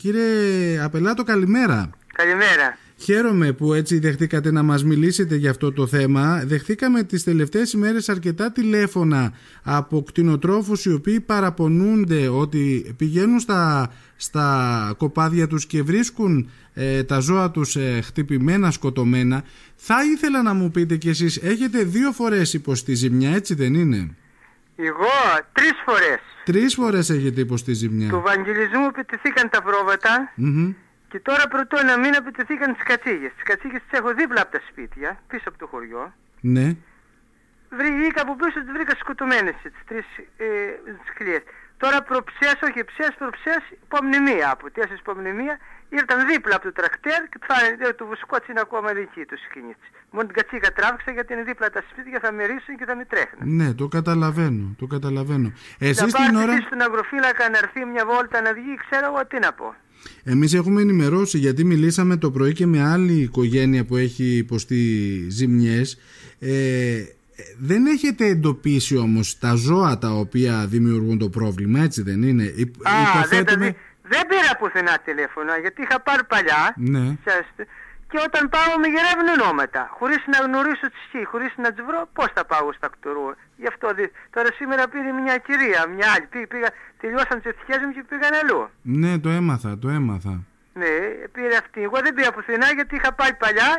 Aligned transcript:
Κύριε 0.00 0.82
Απελάτο, 0.82 1.22
καλημέρα. 1.22 1.90
Καλημέρα. 2.12 2.78
Χαίρομαι 2.96 3.52
που 3.52 3.72
έτσι 3.74 3.98
δεχτήκατε 3.98 4.50
να 4.50 4.62
μας 4.62 4.84
μιλήσετε 4.84 5.36
για 5.36 5.50
αυτό 5.50 5.72
το 5.72 5.86
θέμα. 5.86 6.42
Δεχτήκαμε 6.46 7.02
τις 7.02 7.24
τελευταίες 7.24 7.72
ημέρες 7.72 8.08
αρκετά 8.08 8.52
τηλέφωνα 8.52 9.32
από 9.62 10.02
κτηνοτρόφους 10.02 10.84
οι 10.84 10.92
οποίοι 10.92 11.20
παραπονούνται 11.20 12.28
ότι 12.28 12.94
πηγαίνουν 12.96 13.40
στα, 13.40 13.92
στα 14.16 14.94
κοπάδια 14.96 15.46
τους 15.46 15.66
και 15.66 15.82
βρίσκουν 15.82 16.50
ε, 16.74 17.02
τα 17.02 17.18
ζώα 17.18 17.50
τους 17.50 17.76
ε, 17.76 18.00
χτυπημένα, 18.02 18.70
σκοτωμένα. 18.70 19.44
Θα 19.76 20.04
ήθελα 20.14 20.42
να 20.42 20.54
μου 20.54 20.70
πείτε 20.70 20.96
κι 20.96 21.08
εσείς, 21.08 21.36
έχετε 21.36 21.82
δύο 21.82 22.12
φορές 22.12 22.54
υποστεί 22.54 22.94
ζημιά, 22.94 23.30
έτσι 23.30 23.54
δεν 23.54 23.74
είναι; 23.74 24.14
Εγώ 24.86 25.08
τρεις 25.52 25.74
φορές. 25.84 26.20
Τρεις 26.44 26.74
φορές 26.74 27.10
έχετε 27.10 27.40
υποστεί 27.40 27.72
ζημιά. 27.72 28.08
Του 28.08 28.20
βαγγελισμού 28.20 28.84
επιτεθήκαν 28.86 29.48
τα 29.48 29.62
προβατα 29.62 30.32
και 31.08 31.18
τώρα 31.20 31.48
πρωτό 31.48 31.78
ένα 31.78 31.98
μήνα 31.98 32.16
επιτεθήκαν 32.16 32.72
τις 32.74 32.82
κατσίγες. 32.82 33.32
Τις 33.34 33.42
κατσίγες 33.42 33.80
τις 33.88 33.98
έχω 33.98 34.14
δίπλα 34.14 34.40
από 34.42 34.52
τα 34.52 34.60
σπίτια, 34.68 35.22
πίσω 35.26 35.48
από 35.48 35.58
το 35.58 35.66
χωριό. 35.66 36.14
Ναι. 36.40 36.76
Βρήκα 37.70 38.22
από 38.22 38.36
πίσω 38.36 38.60
τις 38.62 38.72
βρήκα 38.72 38.94
σκοτωμένες 38.98 39.54
τις 39.62 39.84
τρεις 39.86 40.06
ε, 40.36 40.46
Τώρα 41.82 41.98
προψές, 42.10 42.56
όχι 42.68 42.80
ψές, 42.90 43.12
προψές, 43.20 43.60
υπομνημία 43.86 44.48
από 44.54 44.64
τέσσερις 44.74 45.00
υπομνημία 45.04 45.54
ήρθαν 45.98 46.18
δίπλα 46.30 46.54
από 46.56 46.64
το 46.68 46.72
τρακτέρ 46.80 47.20
και 47.30 47.38
φάνε, 47.46 47.92
το 48.00 48.04
βουσκότσι 48.10 48.50
είναι 48.50 48.62
ακόμα 48.66 48.88
δική 49.00 49.22
του 49.28 49.36
σκηνής 49.44 49.80
Μόνο 50.12 50.26
την 50.28 50.36
κατσίκα 50.38 50.70
τράβηξα 50.78 51.10
γιατί 51.16 51.32
είναι 51.32 51.42
δίπλα 51.50 51.68
τα 51.76 51.82
σπίτια, 51.88 52.18
θα 52.24 52.30
με 52.36 52.42
ρίσουν 52.50 52.74
και 52.78 52.86
θα 52.90 52.94
με 52.96 53.04
τρέχνουν. 53.12 53.56
Ναι, 53.56 53.68
το 53.80 53.86
καταλαβαίνω, 53.88 54.64
το 54.80 54.86
καταλαβαίνω. 54.94 55.48
Εσείς 55.78 56.12
την 56.12 56.36
ώρα... 56.42 56.54
στον 56.66 56.80
αγροφύλακα 56.86 57.44
να 57.52 57.58
έρθει 57.62 57.80
μια 57.92 58.04
βόλτα 58.10 58.38
να 58.46 58.52
βγει, 58.58 58.74
ξέρω 58.84 59.06
εγώ 59.10 59.20
τι 59.30 59.38
να 59.38 59.52
πω. 59.52 59.68
Εμείς 60.24 60.54
έχουμε 60.54 60.80
ενημερώσει 60.80 61.38
γιατί 61.38 61.64
μιλήσαμε 61.64 62.16
το 62.16 62.30
πρωί 62.30 62.52
και 62.52 62.66
με 62.66 62.80
άλλη 62.82 63.12
οικογένεια 63.12 63.84
που 63.84 63.96
έχει 63.96 64.24
υποστεί 64.36 64.82
ζημιές. 65.28 65.98
Ε, 66.38 67.04
δεν 67.58 67.86
έχετε 67.86 68.24
εντοπίσει 68.26 68.96
όμως 68.96 69.38
τα 69.38 69.54
ζώα 69.54 69.98
τα 69.98 70.10
οποία 70.10 70.66
δημιουργούν 70.66 71.18
το 71.18 71.28
πρόβλημα, 71.28 71.80
έτσι 71.80 72.02
δεν 72.02 72.22
είναι; 72.22 72.44
Α, 72.44 72.48
Υποθέτουμε... 73.16 73.64
δεν, 73.64 73.76
δεν 74.02 74.26
πήρα 74.26 74.56
πουθενά 74.58 74.98
τηλέφωνα 75.04 75.58
γιατί 75.58 75.82
είχα 75.82 76.00
πάρει 76.00 76.24
παλιά. 76.24 76.74
Ναι. 76.76 77.16
Και 78.10 78.18
όταν 78.28 78.42
πάω 78.54 78.72
με 78.82 78.88
γυρεύουν 78.94 79.28
ονόματα. 79.36 79.82
Χωρίς 79.98 80.20
να 80.32 80.38
γνωρίσω 80.46 80.86
τις 80.92 81.02
σχή, 81.06 81.22
χωρίς 81.32 81.52
να 81.64 81.68
τις 81.72 81.82
βρω, 81.88 82.00
πώς 82.16 82.28
θα 82.36 82.44
πάω 82.50 82.72
στα 82.78 82.88
κτουρού. 82.94 83.28
Γι' 83.62 83.70
αυτό 83.72 83.86
τώρα 84.34 84.50
σήμερα 84.58 84.82
πήρε 84.92 85.12
μια 85.22 85.36
κυρία, 85.46 85.80
μια 85.94 86.08
άλλη. 86.14 86.26
Πήγα, 86.52 86.70
τελειώσαν 87.00 87.36
τις 87.40 87.50
ευτυχίες 87.50 87.80
μου 87.84 87.92
και 87.96 88.02
πήγαν 88.08 88.32
αλλού. 88.40 88.60
Ναι, 88.82 89.18
το 89.24 89.28
έμαθα, 89.38 89.78
το 89.82 89.88
έμαθα. 89.98 90.34
Ναι, 90.80 90.92
πήρε 91.34 91.56
αυτή. 91.62 91.80
Εγώ 91.88 91.98
δεν 92.04 92.12
πήγα 92.14 92.30
πουθενά 92.32 92.68
γιατί 92.78 92.92
είχα 92.98 93.10
πάει 93.20 93.34
παλιά 93.42 93.70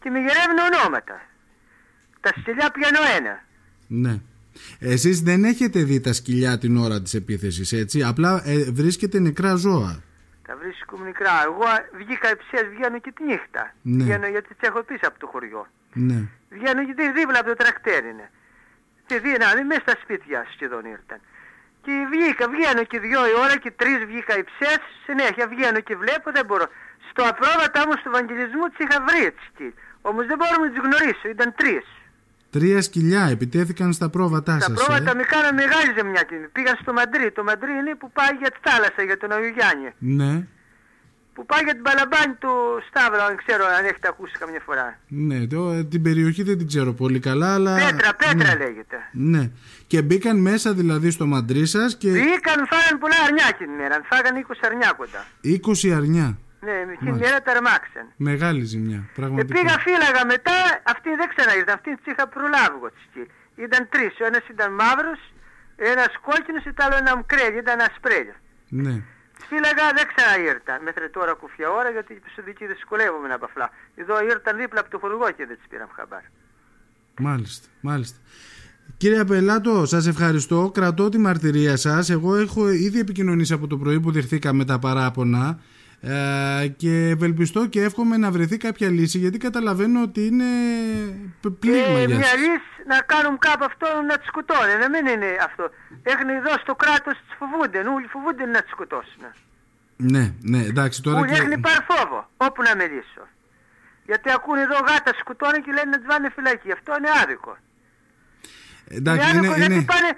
και 0.00 0.08
με 0.10 0.18
γυρεύουν 0.24 0.58
ονόματα. 0.68 1.16
Τα 2.24 2.32
σκυλιά 2.40 2.70
πιάνω 2.70 3.02
ένα. 3.18 3.34
Ναι. 3.86 4.14
Εσείς 4.92 5.16
δεν 5.20 5.44
έχετε 5.44 5.78
δει 5.82 6.00
τα 6.00 6.12
σκυλιά 6.12 6.58
την 6.58 6.76
ώρα 6.76 7.02
της 7.02 7.14
επίθεσης 7.14 7.72
έτσι, 7.72 8.02
απλά 8.02 8.42
ε, 8.44 8.70
βρίσκετε 8.80 9.18
νεκρά 9.18 9.54
ζώα. 9.54 10.02
Τα 10.46 10.54
βρίσκουμε 10.62 11.04
μικρά. 11.10 11.34
Εγώ 11.48 11.64
βγήκα 12.00 12.28
εψές, 12.34 12.64
βγαίνω 12.74 12.98
και 13.04 13.12
τη 13.16 13.22
νύχτα. 13.30 13.62
Ναι. 13.82 14.04
Βγαίνω 14.04 14.28
γιατί 14.34 14.48
τις 14.54 14.68
έχω 14.68 14.80
πίσω 14.88 15.06
από 15.10 15.18
το 15.22 15.26
χωριό. 15.32 15.62
Ναι. 16.08 16.20
Βγαίνω 16.56 16.80
γιατί 16.88 17.02
δίπλα 17.18 17.38
από 17.40 17.48
το 17.52 17.56
τρακτέρ 17.62 18.02
είναι. 18.10 18.26
Και 19.06 19.16
δίνανε 19.24 19.62
μέσα 19.70 19.82
στα 19.86 19.94
σπίτια 20.02 20.38
σχεδόν 20.52 20.84
ήρθαν. 20.94 21.20
Και 21.84 21.92
βγήκα, 22.12 22.44
βγαίνω 22.54 22.82
και 22.90 22.98
δυο 23.06 23.20
η 23.32 23.34
ώρα 23.44 23.56
και 23.62 23.70
τρεις 23.80 24.00
βγήκα 24.10 24.34
υψές, 24.42 24.80
συνέχεια 25.06 25.44
βγαίνω 25.52 25.80
και 25.86 25.94
βλέπω, 26.02 26.28
δεν 26.36 26.44
μπορώ. 26.48 26.66
Στο 27.10 27.22
απρόβατα 27.32 27.78
όμως 27.84 27.98
του 28.02 28.10
Ευαγγελισμού 28.12 28.64
τις 28.70 28.80
είχα 28.84 28.98
βρει 29.08 29.22
έτσι. 29.32 29.64
Όμως 30.08 30.24
δεν 30.30 30.36
μπορώ 30.40 30.56
να 30.62 30.68
τις 30.72 30.80
γνωρίσω, 30.86 31.26
ήταν 31.36 31.48
τρεις. 31.60 31.86
Τρία 32.54 32.82
σκυλιά 32.82 33.24
επιτέθηκαν 33.30 33.92
στα 33.92 34.08
πρόβατά 34.08 34.52
σας. 34.52 34.62
Στα 34.62 34.74
πρόβατα 34.74 35.10
ε; 35.10 35.14
με 35.14 35.22
κάνανε 35.22 35.54
μεγάλη 35.62 35.90
ζημιά. 35.98 36.22
Πήγαν 36.52 36.76
στο 36.82 36.92
Μαντρί. 36.92 37.30
Το 37.38 37.42
Μαντρί 37.48 37.72
είναι 37.80 37.94
που 38.00 38.10
πάει 38.12 38.32
για 38.42 38.50
τη 38.54 38.58
θάλασσα, 38.66 39.02
για 39.08 39.16
τον 39.18 39.32
Αγιογιάννη. 39.32 39.90
Ναι. 39.98 40.32
Που 41.34 41.46
πάει 41.46 41.62
για 41.64 41.74
την 41.78 41.82
παλαμπάνη 41.82 42.34
του 42.42 42.52
Σταύρο, 42.88 43.22
αν 43.28 43.34
ξέρω 43.42 43.64
αν 43.78 43.84
έχετε 43.84 44.08
ακούσει 44.12 44.34
καμιά 44.38 44.60
φορά. 44.66 44.98
Ναι, 45.08 45.46
το, 45.46 45.70
ε, 45.70 45.84
την 45.84 46.02
περιοχή 46.02 46.42
δεν 46.42 46.58
την 46.58 46.66
ξέρω 46.66 46.92
πολύ 46.92 47.20
καλά, 47.28 47.54
αλλά. 47.54 47.74
Πέτρα, 47.74 48.10
πέτρα 48.22 48.50
ναι. 48.54 48.64
λέγεται. 48.64 48.96
Ναι. 49.12 49.50
Και 49.86 50.02
μπήκαν 50.02 50.36
μέσα 50.40 50.72
δηλαδή 50.72 51.10
στο 51.10 51.26
μαντρί 51.26 51.66
σας 51.66 51.96
και. 51.96 52.10
Μπήκαν, 52.10 52.58
φάγανε 52.70 52.98
πολλά 53.00 53.18
αρνιά 53.26 53.48
την 53.58 53.68
ημέρα. 53.74 54.00
Φάγανε 54.10 54.44
20 54.48 54.52
αρνιά 54.68 54.90
κοντά. 54.96 55.20
20 55.42 55.96
αρνιά. 55.98 56.38
Ναι, 56.64 56.76
την 57.00 57.06
ημέρα 57.14 57.38
ταρμάξαν. 57.48 58.06
Μεγάλη 58.16 58.64
ζημιά. 58.72 59.00
Πραγματικά. 59.18 59.58
Ε, 59.58 59.60
πήγα, 59.60 59.74
φύλαγα 59.86 60.22
μετά, 60.34 60.58
αυτή 60.92 61.08
δεν 61.20 61.28
ξαναήρθε. 61.34 61.72
Αυτή 61.78 61.90
τη 61.96 62.10
είχα 62.10 62.24
προλάβει 62.34 62.76
εγώ 62.78 62.90
Ήταν 63.66 63.82
τρεις. 63.94 64.12
Ο 64.22 64.24
ένας 64.30 64.44
ήταν 64.54 64.68
μαύρος, 64.80 65.20
ένας 65.94 66.12
κόκκινος, 66.28 66.64
ήταν 66.72 66.82
άλλο 66.86 66.96
ένα 67.02 67.12
μκρέλι, 67.20 67.58
ήταν 67.64 67.78
ασπρέλιο. 67.88 68.36
Ναι. 68.84 68.94
Φύλαγα 69.48 69.86
δεν 69.98 70.06
ξαναήρθα 70.12 70.74
μέχρι 70.88 71.06
τώρα 71.16 71.32
κουφιά 71.40 71.68
ώρα 71.78 71.90
γιατί 71.96 72.12
στο 72.32 72.42
δική 72.48 72.64
δυσκολεύομαι 72.72 73.32
από 73.38 73.44
αυτά. 73.50 73.66
Εδώ 74.00 74.14
ήρθαν 74.32 74.54
δίπλα 74.62 74.80
από 74.80 74.90
το 74.90 74.98
χορηγό 75.02 75.28
και 75.36 75.44
δεν 75.48 75.56
τις 75.58 75.66
πήραμε 75.70 75.92
χαμπάρ. 75.96 76.24
Μάλιστα, 77.26 77.66
μάλιστα. 77.80 78.18
Κύριε 78.96 79.20
Απελάτο, 79.20 79.86
σας 79.86 80.06
ευχαριστώ. 80.06 80.70
Κρατώ 80.74 81.08
τη 81.08 81.18
μαρτυρία 81.18 81.76
σας. 81.76 82.10
Εγώ 82.10 82.36
έχω 82.36 82.70
ήδη 82.70 82.98
επικοινωνήσει 82.98 83.52
από 83.52 83.66
το 83.66 83.76
πρωί 83.76 84.00
που 84.00 84.10
δεχθήκαμε 84.10 84.64
τα 84.64 84.78
παράπονα. 84.78 85.58
Ε, 86.06 86.66
και 86.68 87.08
ευελπιστώ 87.14 87.66
και 87.66 87.82
εύχομαι 87.82 88.16
να 88.16 88.30
βρεθεί 88.30 88.56
κάποια 88.56 88.88
λύση 88.90 89.18
γιατί 89.18 89.38
καταλαβαίνω 89.38 90.02
ότι 90.02 90.26
είναι 90.26 90.44
πλήγμα 91.60 91.98
ε, 91.98 92.04
για 92.04 92.16
Μια 92.16 92.34
λύση 92.44 92.74
να 92.86 92.98
κάνουν 93.12 93.38
κάπου 93.38 93.64
αυτό 93.64 93.86
να 94.08 94.14
τις 94.18 94.26
σκοτώνει, 94.26 94.74
να 94.80 94.88
μην 94.92 95.06
είναι 95.12 95.30
αυτό. 95.48 95.64
Έχουν 96.02 96.28
εδώ 96.28 96.52
στο 96.64 96.74
κράτος 96.74 97.14
τις 97.22 97.34
φοβούνται, 97.38 97.78
όλοι 97.78 98.06
φοβούνται 98.14 98.44
να 98.54 98.60
τις 98.62 98.70
σκοτώσουν. 98.70 99.24
Ναι, 99.96 100.24
ναι, 100.52 100.60
εντάξει 100.70 101.02
τώρα 101.02 101.18
Όλοι 101.18 101.30
και... 101.30 101.40
έχουν 101.40 101.54
πάρει 101.66 101.82
φόβο, 101.90 102.18
όπου 102.36 102.60
να 102.68 102.72
μιλήσω. 102.80 103.24
Γιατί 104.08 104.26
ακούνε 104.36 104.62
εδώ 104.68 104.78
γάτα 104.88 105.12
σκοτώνει 105.22 105.58
και 105.64 105.72
λένε 105.76 105.90
να 105.92 105.98
τις 106.00 106.06
βάλουν 106.10 106.30
φυλακή, 106.36 106.68
αυτό 106.78 106.90
είναι 106.98 107.10
άδικο. 107.22 107.52
Εντάξει, 108.98 109.22
είναι, 109.28 109.38
άδικο 109.38 109.54
είναι... 109.54 109.66
γιατί 109.66 109.84
πάνε 109.92 110.10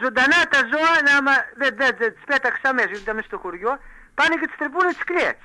ζωντανά 0.00 0.40
τα 0.52 0.60
ζώα, 0.70 0.94
να, 1.06 1.14
δεν, 1.60 1.70
δεν, 1.80 1.90
δεν, 2.00 2.10
τις 2.14 2.24
πέταξα 2.30 2.68
μέσα, 2.74 2.88
γιατί 2.90 3.02
ήταν 3.06 3.14
μέσα 3.18 3.28
στο 3.30 3.38
χωριό, 3.44 3.72
πάνε 4.18 4.34
και 4.40 4.46
τις 4.50 4.56
τρεπούν 4.60 4.86
τις 4.96 5.04
κλιές. 5.10 5.40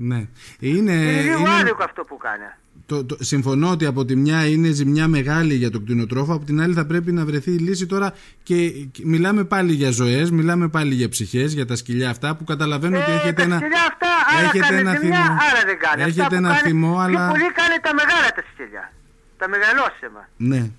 Ναι. 0.00 0.20
Είναι, 0.58 0.92
είναι 0.92 1.20
λίγο 1.20 1.38
είναι... 1.38 1.60
άδικο 1.60 1.82
αυτό 1.84 2.04
που 2.04 2.16
κάνει. 2.16 2.48
Το, 2.86 3.04
το, 3.04 3.16
συμφωνώ 3.20 3.70
ότι 3.70 3.86
από 3.86 4.04
τη 4.04 4.16
μια 4.16 4.46
είναι 4.46 4.68
ζημιά 4.68 5.08
μεγάλη 5.08 5.54
για 5.54 5.70
τον 5.70 5.84
κτηνοτρόφο, 5.84 6.34
από 6.34 6.44
την 6.44 6.60
άλλη 6.60 6.74
θα 6.74 6.86
πρέπει 6.86 7.12
να 7.12 7.24
βρεθεί 7.24 7.50
η 7.50 7.58
λύση 7.58 7.86
τώρα 7.86 8.14
και, 8.42 8.88
μιλάμε 9.02 9.44
πάλι 9.44 9.72
για 9.72 9.90
ζωές, 9.90 10.30
μιλάμε 10.30 10.68
πάλι 10.68 10.94
για 10.94 11.08
ψυχές, 11.08 11.52
για 11.52 11.66
τα 11.66 11.76
σκυλιά 11.76 12.10
αυτά 12.10 12.36
που 12.36 12.44
καταλαβαίνω 12.44 12.96
ε, 12.96 13.02
ότι 13.02 13.10
έχετε 13.10 13.42
ένα. 13.42 13.56
σκυλιά 13.56 13.84
αυτά, 13.88 14.08
άρα 14.38 14.50
έχετε 14.54 14.76
ένα 14.76 14.94
ζημιά, 14.94 15.22
θυμό. 15.22 15.36
Άρα 15.50 15.62
δεν 15.64 15.78
κάνει. 15.78 16.02
Έχετε 16.02 16.22
αυτά 16.22 16.36
ένα 16.36 16.48
κάνει, 16.48 16.60
θυμό, 16.60 16.98
αλλά. 16.98 17.26
Και 17.26 17.32
πολύ 17.32 17.52
κάνει 17.52 17.76
τα 17.82 17.94
μεγάλα 17.94 18.28
τα 18.34 18.44
σκυλιά. 18.52 18.92
Τα 19.38 19.48
μεγαλώσιμα. 19.48 20.28
Ναι. 20.36 20.70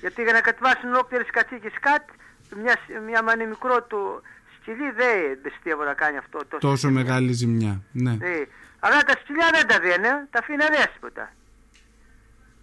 Γιατί 0.00 0.22
για 0.22 0.32
να 0.32 0.40
κατεβάσουν 0.40 0.88
ολόκληρες 0.88 1.30
κατσίκε 1.30 1.70
κάτω, 1.80 2.12
μια, 2.62 2.76
μια 3.06 3.22
μανή 3.22 3.46
μικρό 3.46 3.82
του 3.82 4.22
σκυλί 4.54 4.90
δεν 4.90 5.40
πιστεύω 5.42 5.84
να 5.84 5.94
κάνει 5.94 6.16
αυτό 6.16 6.38
τόσο, 6.38 6.66
τόσο 6.68 6.90
μεγάλη 6.90 7.32
ζημιά. 7.32 7.82
Ναι. 7.92 8.10
ναι. 8.10 8.44
Αλλά 8.78 8.98
τα 9.02 9.14
σκυλιά 9.22 9.48
δεν 9.52 9.66
τα 9.66 9.78
δίνει, 9.78 10.08
τα 10.30 10.38
αφήνει 10.38 10.62
αδέσποτα. 10.62 11.32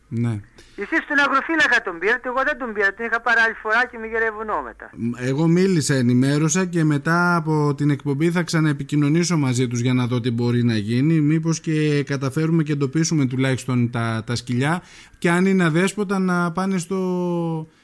Ναι. 0.07 0.39
Εσύ 0.75 0.95
στον 1.03 1.19
αγροφύλακα 1.19 1.81
τον 1.81 1.99
πήρατε, 1.99 2.27
εγώ 2.27 2.41
δεν 2.45 2.57
τον 2.57 2.73
πήρα, 2.73 2.93
την 2.93 3.05
είχα 3.05 3.21
πάρει 3.21 3.39
άλλη 3.39 3.53
φορά 3.53 3.85
και 3.85 3.97
με 3.97 4.07
γερεύουνόμετα. 4.07 4.89
Εγώ 5.17 5.47
μίλησα, 5.47 5.95
ενημέρωσα 5.95 6.65
και 6.65 6.83
μετά 6.83 7.35
από 7.35 7.73
την 7.75 7.89
εκπομπή 7.89 8.31
θα 8.31 8.43
ξαναεπικοινωνήσω 8.43 9.37
μαζί 9.37 9.67
τους 9.67 9.79
για 9.79 9.93
να 9.93 10.05
δω 10.07 10.19
τι 10.19 10.31
μπορεί 10.31 10.63
να 10.63 10.77
γίνει. 10.77 11.19
Μήπως 11.19 11.59
και 11.59 12.03
καταφέρουμε 12.03 12.63
και 12.63 12.71
εντοπίσουμε 12.71 13.25
τουλάχιστον 13.25 13.91
τα, 13.91 14.23
τα 14.25 14.35
σκυλιά 14.35 14.81
και 15.17 15.29
αν 15.29 15.45
είναι 15.45 15.63
αδέσποτα 15.63 16.19
να 16.19 16.51
πάνε 16.51 16.77
στο 16.77 16.99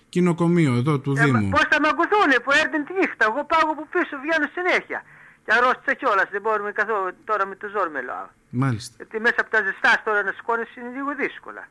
κοινοκομείο 0.10 0.74
εδώ 0.74 1.00
του 1.00 1.14
ε, 1.18 1.24
Δήμου. 1.24 1.50
Πώς 1.50 1.66
θα 1.70 1.80
με 1.82 1.88
ακουθούνε 1.92 2.36
που 2.44 2.52
έρθουν 2.52 2.86
τη 2.86 2.94
νύχτα, 2.94 3.26
εγώ 3.30 3.46
πάω 3.52 3.66
από 3.74 3.84
πίσω, 3.94 4.14
βγαίνω 4.24 4.48
συνέχεια. 4.58 5.00
Και 5.46 5.52
αρρώστησα 5.58 5.94
κιόλας, 6.00 6.28
δεν 6.32 6.42
μπορούμε 6.42 6.72
καθόλου 6.72 7.12
τώρα 7.30 7.46
με 7.46 7.56
το 7.56 7.68
ζόρ 7.74 7.88
μιλάω. 7.98 8.28
Μάλιστα. 8.50 8.94
Γιατί 8.98 9.20
μέσα 9.26 9.40
από 9.44 9.50
τα 9.56 9.60
ζεστά 9.66 9.92
τώρα 10.06 10.24
να 10.28 10.32
σηκώνεις 10.38 10.76
είναι 10.76 10.92
λίγο 10.98 11.12
δύσκολα. 11.24 11.64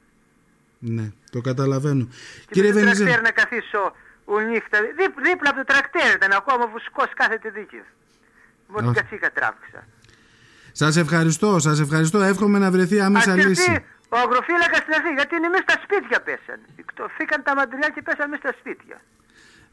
Ναι, 0.82 1.10
το 1.30 1.40
καταλαβαίνω. 1.40 2.04
Και 2.04 2.46
Κύριε 2.50 2.72
με 2.72 2.80
το 2.80 2.86
τρακτέρ 2.86 3.22
να 3.22 3.30
καθίσω 3.30 3.92
νύχτα. 4.52 4.78
Δί, 4.80 5.06
δίπλα 5.28 5.50
από 5.50 5.58
το 5.58 5.64
τρακτέρ 5.64 6.14
ήταν 6.14 6.32
ακόμα 6.32 6.66
βουσκός 6.66 7.10
κάθεται 7.14 7.50
δίκαιο. 7.50 7.84
Μόνο 8.66 8.92
την 8.92 9.02
κατσίκα 9.02 9.32
τράβηξα. 9.32 9.86
Σας 10.72 10.96
ευχαριστώ, 10.96 11.58
σας 11.58 11.80
ευχαριστώ. 11.80 12.20
Εύχομαι 12.20 12.58
να 12.58 12.70
βρεθεί 12.70 13.00
άμεσα 13.00 13.32
Ας 13.32 13.44
λύση. 13.44 13.84
Ο 14.08 14.16
αγροφύλακας 14.16 14.84
να 14.88 14.96
έρθει, 14.96 15.12
γιατί 15.12 15.36
είναι 15.36 15.48
μέσα 15.48 15.64
στα 15.68 15.80
σπίτια 15.82 16.20
πέσαν. 16.20 16.60
Φύγαν 17.16 17.42
τα 17.42 17.54
μαντριά 17.54 17.88
και 17.94 18.02
πέσαν 18.02 18.28
μέσα 18.28 18.42
στα 18.42 18.54
σπίτια. 18.58 19.00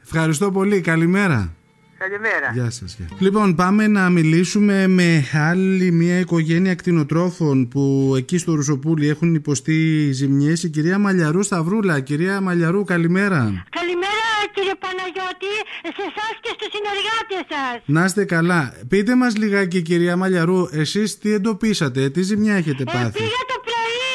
Ευχαριστώ 0.04 0.51
πολύ. 0.51 0.81
Καλημέρα. 0.81 1.56
Καλημέρα. 1.98 2.52
Γεια 2.54 2.70
σας. 2.70 2.96
Γεια. 2.98 3.08
Λοιπόν, 3.20 3.56
πάμε 3.56 3.88
να 3.88 4.10
μιλήσουμε 4.10 4.88
με 4.88 5.24
άλλη 5.34 5.92
μια 5.92 6.20
οικογένεια 6.20 6.76
κτηνοτρόφων 6.76 7.68
που 7.68 8.14
εκεί 8.18 8.38
στο 8.38 8.54
Ρουσοπούλι 8.54 9.08
έχουν 9.10 9.36
υποστεί 9.36 10.12
ζημιές. 10.12 10.64
Η 10.64 10.70
κυρία 10.70 10.98
Μαλιαρού 10.98 11.44
Σταυρούλα. 11.44 12.00
Κυρία 12.00 12.42
Μαλιαρού, 12.42 12.84
καλημέρα. 12.84 13.64
Καλημέρα 13.70 14.28
κύριε 14.54 14.76
Παναγιώτη, 14.84 15.54
σε 15.96 16.04
εσάς 16.10 16.34
και 16.44 16.52
στους 16.56 16.70
συνεργάτες 16.76 17.44
σας. 17.54 17.78
Να 17.96 18.02
είστε 18.06 18.24
καλά. 18.36 18.62
Πείτε 18.90 19.16
μας 19.16 19.34
λιγάκι 19.42 19.82
κυρία 19.82 20.16
Μαλιαρού, 20.22 20.60
εσείς 20.72 21.18
τι 21.20 21.30
εντοπίσατε, 21.34 22.10
τι 22.10 22.22
ζημιά 22.22 22.56
έχετε 22.62 22.84
Ε, 22.88 22.92
πάθει; 22.94 23.18
πήγα 23.22 23.42
το 23.52 23.58
πρωί 23.68 24.06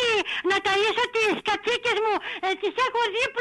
να 0.50 0.56
ταΐσω 0.66 1.04
τις 1.14 1.34
κατσίκες 1.48 1.96
μου, 2.04 2.14
ε, 2.46 2.48
τις 2.60 2.74
έχω 2.86 3.00
δίπλα 3.16 3.22
από 3.22 3.30
το, 3.30 3.31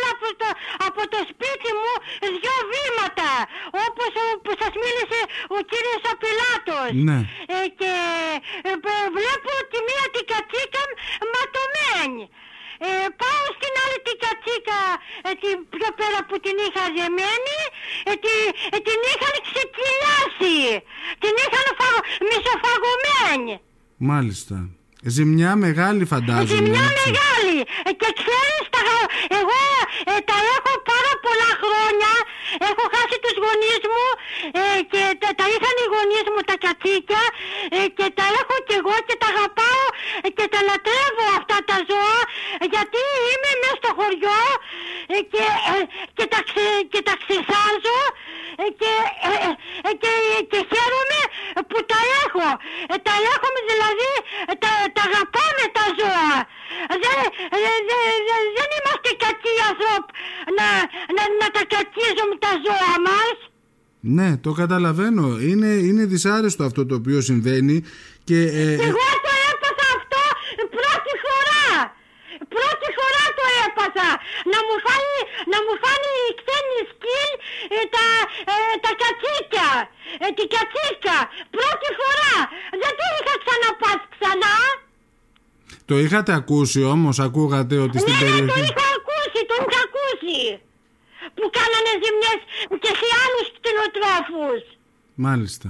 από 1.02 1.12
το 1.18 1.22
σπίτι 1.32 1.70
μου 1.82 1.94
δυο 2.36 2.56
βήματα, 2.72 3.32
όπως 3.86 4.12
ο, 4.22 4.26
που 4.44 4.52
σας 4.62 4.74
μίλησε 4.82 5.20
ο 5.56 5.58
κύριος 5.72 6.04
Απιλάτος. 6.14 6.90
Ναι. 7.08 7.18
Ε, 7.56 7.58
και 7.80 7.92
ε, 8.70 8.72
βε- 8.84 9.08
βλέπω 9.18 9.52
τη 9.72 9.78
μία 9.88 10.06
την 10.16 10.26
κατσίκα 10.32 10.82
ματωμένη. 11.32 12.26
Ε, 12.88 13.08
πάω 13.22 13.46
στην 13.58 13.74
άλλη 13.84 13.98
την 14.08 14.18
κατσίκα 14.26 14.80
ε, 15.28 15.32
την 15.44 15.56
πιο 15.76 15.90
πέρα 16.00 16.20
που 16.28 16.36
την 16.46 16.56
είχα 16.66 16.84
δεμένη 16.98 17.60
ε, 18.12 18.14
τη, 18.24 18.36
ε, 18.76 18.78
την 18.88 19.00
είχαν 19.12 19.36
ξεκυλιάσει 19.48 20.56
την 21.22 21.34
είχαν 21.44 21.68
φαγω, 21.80 22.00
μισοφαγωμένη 22.30 23.54
Μάλιστα. 24.12 24.56
Ζημιά 25.16 25.52
μεγάλη 25.66 26.04
φαντάζομαι. 26.14 26.46
Ζημιά 26.56 26.84
έτσι. 26.90 26.98
μεγάλη 27.04 27.58
Ε, 27.90 27.92
και 28.02 28.10
ξέρεις 28.20 28.66
τα, 28.76 28.82
εγώ 29.40 29.62
ε, 30.12 30.14
τα 30.30 30.38
έχω 30.56 30.72
πάρα 30.92 31.14
πολλά 31.26 31.52
χρόνια 31.64 32.12
έχω 32.70 32.86
χάσει 32.94 33.18
τους 33.24 33.36
γονείς 33.44 33.82
μου 33.92 34.06
ε, 34.62 34.64
και 34.92 35.04
τα, 35.22 35.30
τα 35.40 35.46
είχαν 35.54 35.76
οι 35.82 35.86
γονείς 35.94 36.26
μου 36.34 36.42
τα 36.50 36.56
κατσίκια 36.66 37.24
ε, 37.78 37.80
και 37.98 38.08
τα 38.18 38.26
έχω 38.40 38.56
και 38.68 38.76
εγώ 38.82 38.96
και 39.08 39.16
τα 39.22 39.28
αγαπάω 39.34 39.86
ε, 40.26 40.28
και 40.38 40.46
τα 40.54 40.60
λατρεύω 40.68 41.26
αυτά 41.40 41.58
τα 41.70 41.78
ζώα 41.90 42.20
ε, 42.62 42.66
γιατί 42.74 43.02
είμαι 43.30 43.52
μέσα 43.62 43.78
στο 43.80 43.90
χωριό 43.98 44.44
ε, 45.16 45.18
και, 45.32 45.44
ε, 45.74 45.76
και, 46.18 46.26
τα, 46.34 46.40
ξε, 46.48 46.66
και 46.92 47.02
τα 47.08 47.14
ξεσάζω 47.22 48.00
ε, 48.64 48.66
και, 48.80 48.92
ε, 49.30 49.34
ε, 49.88 49.92
και, 50.02 50.12
και 50.52 50.60
χαίρομαι 50.72 51.22
που 51.70 51.80
τα 51.92 52.00
έχω. 52.24 52.48
Ε, 52.94 52.96
τα 53.08 53.14
έχουμε 53.34 53.60
δηλαδή, 53.72 54.12
ε, 54.52 54.54
τα, 54.64 54.72
τα 54.96 55.02
αγαπάμε 55.10 55.66
τα 55.78 55.86
ζώα. 55.98 56.36
Δεν, 57.04 57.18
ε, 57.56 57.58
δε, 57.64 57.72
δε, 57.88 58.00
δεν 58.12 58.22
είμαστε 58.22 58.31
κακοί 59.72 59.86
άνθρωποι 59.88 60.12
να, 60.58 60.68
να, 61.16 61.24
να 61.42 61.48
τα 61.56 61.64
κακίζουμε 61.74 62.36
τα 62.46 62.52
ζώα 62.66 62.96
μας. 63.08 63.38
Ναι, 64.18 64.38
το 64.38 64.52
καταλαβαίνω. 64.52 65.26
Είναι, 65.50 65.72
είναι 65.88 66.04
δυσάρεστο 66.06 66.64
αυτό 66.64 66.86
το 66.86 66.96
οποίο 66.96 67.22
συμβαίνει 67.22 67.78
και 68.24 68.40
ε, 68.42 68.62
ε, 68.62 68.74
Εγώ 68.74 69.06
το 69.26 69.32
έπαθα 69.52 69.88
αυτό 69.98 70.22
πρώτη 70.78 71.14
φορά. 71.26 71.68
Πρώτη 72.56 72.88
φορά 72.98 73.24
το 73.40 73.46
έπαθα. 73.66 74.10
Να 74.54 74.60
μου 74.66 74.76
φάνει, 74.86 75.20
να 75.52 75.58
μου 75.66 75.74
φάνει 75.84 76.12
η 76.30 76.32
ξένη 76.40 76.80
σκύλ 76.92 77.32
ε, 77.76 77.80
τα, 77.96 78.06
ε, 78.52 78.56
τα 78.86 78.92
κατσίκια. 79.02 79.70
Ε, 80.24 80.28
την 80.38 80.48
κατσίκα. 80.56 81.18
Πρώτη 81.56 81.88
φορά. 82.00 82.36
Δεν 82.82 82.94
το 83.00 83.06
είχα 83.18 83.34
ξαναπάσει 83.44 84.06
ξανά. 84.16 84.56
το 85.90 85.96
είχατε 86.04 86.32
ακούσει 86.42 86.82
όμως, 86.96 87.16
ακούγατε 87.28 87.76
ότι 87.86 87.98
στην 88.04 88.14
Ναι, 88.14 88.20
ναι, 88.20 88.26
το 88.26 88.36
περιοχή... 88.36 88.62
είχα 88.70 88.88
ακούσει, 89.00 89.40
το 89.50 89.56
είχα 89.62 89.80
ακούσει. 89.88 90.40
Που 91.38 91.46
κάνανε 91.58 91.92
ζημιές 92.04 92.40
και 92.84 92.92
σε 93.00 93.08
άλλους 93.24 93.48
κτηνοτρόφους. 93.56 94.62
Μάλιστα. 95.28 95.70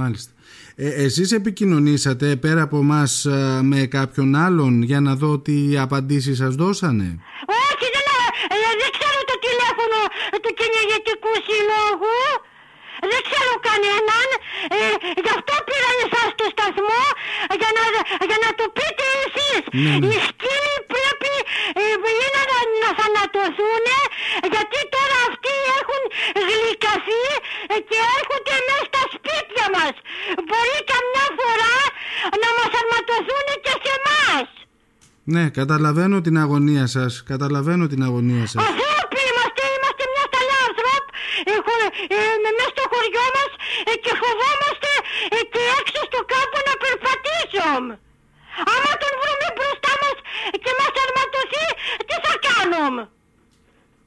Μάλιστα. 0.00 0.32
Ε, 0.76 0.88
εσείς 1.04 1.32
επικοινωνήσατε 1.32 2.36
πέρα 2.36 2.62
από 2.62 2.82
μας 2.82 3.26
με 3.62 3.80
κάποιον 3.96 4.34
άλλον 4.46 4.82
για 4.82 5.00
να 5.00 5.12
δω 5.14 5.38
τι 5.38 5.56
απαντήσεις 5.84 6.36
σας 6.42 6.54
δώσανε; 6.54 7.08
Όχι, 7.68 7.86
δεν, 7.94 8.06
ε, 8.54 8.70
δεν 8.80 8.90
ξέρω 8.96 9.18
το 9.30 9.36
τηλέφωνο 9.46 9.98
του 10.42 10.52
κυνηγετικού 10.58 11.32
συλλόγου. 11.46 12.20
Δεν 13.10 13.20
ξέρω 13.28 13.52
κανέναν. 13.68 14.28
Ε, 14.76 14.80
γι' 15.24 15.32
αυτό 15.38 15.54
πήρα 15.68 15.90
εσάς 16.04 16.28
στο 16.36 16.46
σταθμό 16.54 17.02
για 17.60 17.70
να, 17.76 17.82
για 18.28 18.38
να 18.44 18.50
το 18.58 18.64
πείτε 18.76 19.06
εσείς. 19.24 19.62
Ναι, 19.84 19.92
ναι. 19.98 20.06
Οι 20.06 20.16
σκύλοι 20.28 20.76
πρέπει 20.92 21.34
ε, 21.80 21.84
είναι 22.20 22.42
να, 22.50 22.58
να 22.82 22.90
θανατωθούν 22.98 23.86
γιατί 24.52 24.78
τώρα 24.94 25.18
αυτοί 25.28 25.54
έχουν 25.80 26.02
γλυκαθεί 26.48 27.24
ε, 27.72 27.76
και 27.88 27.98
έρχονται 28.16 28.56
μέσα 28.68 28.84
στα 28.88 29.02
σπίτια 29.14 29.66
μας. 29.76 29.94
Μπορεί 30.48 30.78
καμιά 30.92 31.26
φορά 31.38 31.76
να 32.42 32.48
μας 32.56 32.70
αρματωθούν 32.80 33.48
και 33.64 33.74
σε 33.82 33.92
εμάς. 33.98 34.48
Ναι, 35.24 35.44
καταλαβαίνω 35.58 36.20
την 36.26 36.36
αγωνία 36.44 36.86
σας. 36.96 37.12
Καταλαβαίνω 37.32 37.84
την 37.92 38.02
αγωνία 38.08 38.44
σας. 38.52 38.60
Ανθρώποι 38.68 39.18
είμαστε, 39.30 39.62
είμαστε 39.76 40.04
μια 40.12 40.24
σταλιά 40.30 40.58
ανθρώπ 40.68 41.02
Έχω, 41.56 41.74
ε, 42.16 42.18
με- 42.42 42.54
μέσα 42.58 42.72
στο 42.74 42.84
χωριό 42.92 43.26
μας 43.36 43.50
ε, 43.90 43.92
και 44.04 44.12
φοβόμαστε 44.22 44.90
ε, 45.36 45.38
και 45.52 45.62
έξω 45.78 46.00
στο 46.08 46.20
κάπου 46.32 46.58
να 46.68 46.74
περπατήσουμε. 46.82 47.94
Άμα 48.72 48.92
τον 49.02 49.12
βρούμε 49.20 49.48
μπροστά 49.56 49.92
μας 50.02 50.16
και 50.62 50.72
μας 50.78 50.94
αρματωθεί, 51.04 51.66
τι 52.08 52.16
θα 52.24 52.34
κάνουμε; 52.48 53.02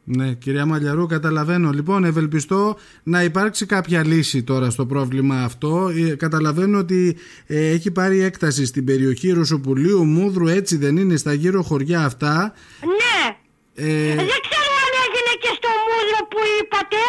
Ναι, 0.07 0.33
κυρία 0.33 0.65
Μαλιαρού, 0.65 1.05
καταλαβαίνω. 1.05 1.69
Λοιπόν, 1.71 2.03
ευελπιστώ 2.03 2.77
να 3.03 3.23
υπάρξει 3.23 3.65
κάποια 3.65 4.05
λύση 4.05 4.43
τώρα 4.43 4.69
στο 4.69 4.85
πρόβλημα 4.85 5.43
αυτό. 5.43 5.91
Ε, 6.09 6.15
Καταλαβαίνω 6.15 6.77
ότι 6.77 7.17
ε, 7.47 7.69
έχει 7.69 7.91
πάρει 7.91 8.21
έκταση 8.21 8.65
στην 8.65 8.85
περιοχή 8.85 9.31
Ρωσοπουλίου, 9.31 10.03
Μούδρου, 10.05 10.47
έτσι 10.47 10.77
δεν 10.77 10.97
είναι, 10.97 11.15
στα 11.17 11.33
γύρω 11.33 11.61
χωριά 11.61 12.01
αυτά. 12.05 12.53
Ναι, 12.99 13.17
Ε, 13.87 14.15
δεν 14.31 14.39
ξέρω 14.47 14.71
αν 14.85 14.93
έγινε 15.05 15.31
και 15.43 15.51
στο 15.59 15.69
μούδρο 15.87 16.19
που 16.31 16.39
είπατε, 16.57 17.01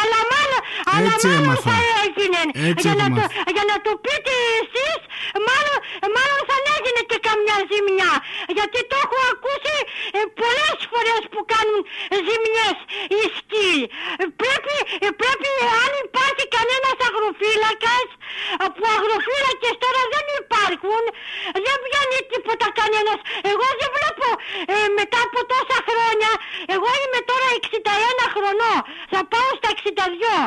αλλά 0.00 0.18
μάλλον, 0.32 0.60
αλλά 0.94 1.10
Έτσι 1.14 1.26
μάλλον 1.28 1.44
έμαθα. 1.44 1.70
θα 1.70 1.78
έγινε. 2.06 2.40
Έτσι 2.70 2.86
για, 2.86 2.92
έχω 2.94 3.02
να 3.02 3.08
το, 3.16 3.22
μάθει. 3.24 3.52
για 3.56 3.64
να 3.72 3.76
το 3.86 3.92
πείτε 4.04 4.32
εσείς, 4.60 5.00
μάλλον, 5.48 5.78
μάλλον 6.16 6.40
θα 6.50 6.56
έγινε 6.76 7.00
και 7.10 7.18
καμιά 7.28 7.56
ζημιά. 7.70 8.12
Γιατί 8.56 8.78
το 8.90 8.96
έχω 9.04 9.18
ακούσει 9.34 9.78
ε, 10.18 10.20
πολλές 10.40 10.78
φορές 10.92 11.22
που 11.32 11.40
κάνουν 11.52 11.80
ζημιές 12.26 12.76
οι 13.16 13.20
σκύλοι. 13.36 13.86
Ε, 14.22 14.24
Πρέπει, 14.42 14.74
ε, 15.06 15.08
πρέπει 15.22 15.48
αν 15.82 15.90
υπάρχει 16.06 16.44
κανένας 16.56 16.96
αγροφύλακας, 17.08 18.08
ε, 18.62 18.66
που 18.74 18.84
αγροφύλακες 18.96 19.74
τώρα 19.84 20.02
δεν 20.14 20.26
υπάρχουν, 20.42 21.02
δεν 21.64 21.76
βγαίνει 21.86 22.18
τίποτα 22.32 22.66
κανένας. 22.80 23.18
Εγώ 23.50 23.66
δεν 23.80 23.90
βλέπω 23.96 24.28
ε, 24.72 24.76
μετά 24.98 25.18
από 25.26 25.38
τόσα 25.52 25.78
χρόνια, 25.88 26.30
εγώ 26.74 26.90
είμαι 27.02 27.20
τώρα 27.30 27.48
61 27.66 28.24
χρονών, 28.34 28.78
θα 29.12 29.20
πάω 29.32 29.50
στα 29.60 29.70
62 29.78 30.42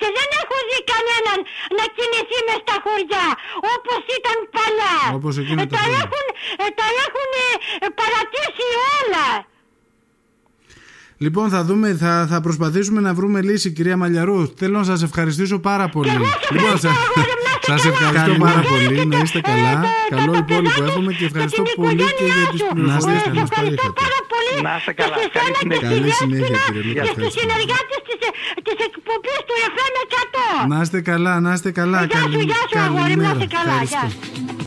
και 0.00 0.08
δεν 0.16 0.28
έχω 0.46 0.56
δει 0.68 0.78
κανέναν 0.92 1.38
να 1.78 1.84
κινηθεί 1.96 2.38
μες 2.46 2.60
στα 2.64 2.76
χωριά 2.84 3.26
όπως 3.74 4.00
ήταν 4.18 4.36
παλιά. 4.56 4.96
Όπως 5.18 5.34
εκείνα 5.42 5.60
Ε, 5.62 5.66
τα 5.66 5.74
τα 5.76 5.82
χρόνια. 5.82 6.00
έχουν, 6.04 6.24
ε, 6.64 6.66
τα 6.80 6.86
έχουν 7.04 7.30
ε, 7.46 7.48
ε, 7.84 7.88
παρατήσει 8.00 8.66
όλα. 8.98 9.26
Λοιπόν, 11.24 11.46
θα 11.54 11.60
δούμε, 11.64 11.88
θα, 12.02 12.12
θα 12.30 12.40
προσπαθήσουμε 12.40 13.00
να 13.00 13.14
βρούμε 13.18 13.38
λύση, 13.48 13.68
κυρία 13.76 13.96
Μαλιαρού. 13.96 14.40
Θέλω 14.60 14.78
να 14.78 14.84
σας 14.84 15.02
ευχαριστήσω 15.02 15.58
πάρα 15.58 15.86
πολύ. 15.88 16.10
εγώ 16.10 16.24
σας 16.24 16.50
Λοιπόν, 16.50 16.68
ευχαριστώ, 16.68 16.88
σας- 16.88 16.96
αγόρι 17.06 17.34
μου, 17.36 17.44
να 17.46 17.52
είστε 17.56 17.72
σας 17.72 17.82
καλά. 17.82 17.96
ευχαριστώ 17.96 18.20
Καλή 18.26 18.38
πάρα 18.46 18.56
μέρα. 18.56 18.68
πολύ. 18.72 19.06
Να 19.14 19.18
είστε 19.24 19.40
καλά. 19.50 19.70
Ε, 19.70 19.80
τα- 20.10 20.16
Καλό 20.18 20.32
τα 20.32 20.38
υπόλοιπο 20.44 20.70
παιδάκια 20.70 20.84
εύχομαι 20.88 21.12
και 21.12 21.18
και 21.20 21.24
ευχαριστώ 21.30 21.62
την 21.62 21.74
πολύ 21.82 21.94
και 21.96 22.02
οικογένειά 22.02 22.34
για 22.40 22.46
τις 22.52 22.60
σου. 22.62 22.68
πληροφορίες 22.76 23.22
Ε, 23.22 23.28
που 23.30 23.34
μας 23.40 23.48
ευχαριστώ 23.50 23.82
παρήχατε. 23.86 24.00
πάρα 24.02 24.18
πολύ 24.32 24.54
Να 24.68 24.72
είστε 24.78 24.92
και 24.96 25.00
καλά. 25.02 25.16
σε 25.22 25.28
Καλή 25.38 25.56
σένα 25.56 25.58
και 25.60 25.66
συνέχεια. 25.66 25.78
στη 25.78 25.86
Καλή 25.86 26.10
συνέχεια, 26.20 26.46
Δέσποινα 26.46 26.60
κύριε 26.66 26.82
Λούκα. 26.88 27.02
Και 27.06 27.10
στους 27.14 27.34
Ευχαριστώ. 28.66 28.74
συνεργάτες 28.74 28.74
της, 28.74 28.76
της 28.76 28.86
εκπομπής 28.88 29.40
του 29.48 29.54
FM 29.74 29.94
100. 30.04 30.66
Να 30.72 30.78
είστε 30.82 31.00
καλά, 31.10 31.40
να 31.40 31.52
είστε 31.52 31.70
καλά. 31.80 31.98
Γεια 32.04 32.18
σου, 32.18 32.22
Καλη- 32.22 32.48
γεια 32.50 32.62
σου 32.70 32.78
αγόρι 32.86 33.16
μου, 33.16 33.22
να 33.22 33.28
καλημέρα. 33.28 33.32
είστε 33.32 33.46
καλά. 33.56 33.76
Γεια. 33.82 34.02
Ευχαριστώ. 34.06 34.64